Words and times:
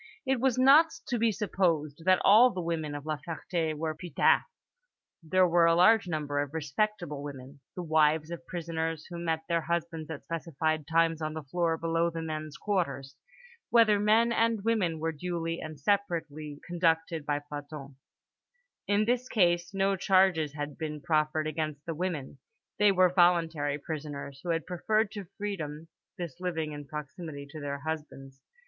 It 0.25 0.39
was 0.41 0.57
not 0.57 0.89
to 1.09 1.19
be 1.19 1.31
supposed 1.31 2.05
that 2.05 2.19
all 2.25 2.49
the 2.49 2.59
women 2.59 2.95
of 2.95 3.05
La 3.05 3.17
Ferté 3.17 3.75
were 3.75 3.93
putains: 3.93 4.41
there 5.21 5.47
were 5.47 5.67
a 5.67 5.75
large 5.75 6.07
number 6.07 6.39
of 6.39 6.55
respectable 6.55 7.21
women, 7.21 7.59
the 7.75 7.83
wives 7.83 8.31
of 8.31 8.47
prisoners, 8.47 9.05
who 9.11 9.19
met 9.19 9.43
their 9.47 9.61
husbands 9.61 10.09
at 10.09 10.23
specified 10.23 10.87
times 10.87 11.21
on 11.21 11.35
the 11.35 11.43
floor 11.43 11.77
below 11.77 12.09
the 12.09 12.23
men's 12.23 12.57
quarters, 12.57 13.15
whither 13.69 13.99
man 13.99 14.31
and 14.31 14.63
woman 14.65 14.97
were 14.97 15.11
duly 15.11 15.61
and 15.61 15.79
separately 15.79 16.59
conducted 16.65 17.23
by 17.23 17.37
plantons. 17.37 17.93
In 18.87 19.05
this 19.05 19.29
case 19.29 19.71
no 19.71 19.95
charges 19.95 20.53
had 20.55 20.79
been 20.79 20.99
preferred 20.99 21.45
against 21.45 21.85
the 21.85 21.93
women; 21.93 22.39
they 22.79 22.91
were 22.91 23.09
voluntary 23.13 23.77
prisoners, 23.77 24.41
who 24.43 24.49
had 24.49 24.65
preferred 24.65 25.11
to 25.11 25.25
freedom 25.37 25.89
this 26.17 26.39
living 26.39 26.71
in 26.71 26.87
proximity 26.87 27.45
to 27.51 27.59
their 27.61 27.77
husbands. 27.81 28.41